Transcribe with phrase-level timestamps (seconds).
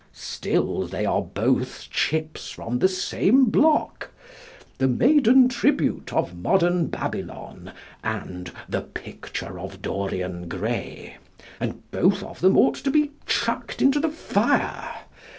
[0.13, 4.09] Still they are both chips from the same block
[4.79, 7.71] "The Maiden Tribute of Modern Babylon"
[8.03, 11.17] and "The Picture of Dorian Gray"
[11.59, 15.01] and both of them ought to be chucked into the fire.